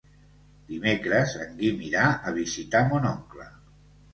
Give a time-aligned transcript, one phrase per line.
[0.69, 3.47] Dimecres en Guim irà a visitar mon oncle.